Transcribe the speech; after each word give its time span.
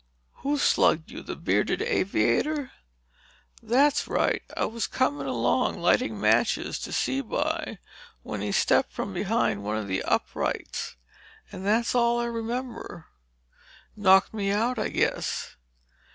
"Who 0.37 0.57
slugged 0.57 1.11
you? 1.11 1.21
The 1.21 1.35
bearded 1.35 1.79
aviator?" 1.83 2.71
"That's 3.61 4.07
right. 4.07 4.41
I 4.57 4.65
was 4.65 4.87
coming 4.87 5.27
along, 5.27 5.79
lighting 5.79 6.19
matches 6.19 6.79
to 6.79 6.91
see 6.91 7.21
by 7.21 7.77
when 8.23 8.41
he 8.41 8.51
stepped 8.51 8.91
from 8.91 9.13
behind 9.13 9.61
one 9.63 9.77
of 9.77 9.87
the 9.87 10.01
uprights—and 10.01 11.63
that's 11.63 11.93
all 11.93 12.19
I 12.19 12.25
remember. 12.25 13.05
Knocked 13.95 14.33
me 14.33 14.49
out, 14.49 14.79
I 14.79 14.89
guess." 14.89 15.55